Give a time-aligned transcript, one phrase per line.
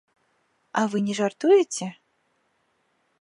[0.81, 1.87] А вы не жартуеце?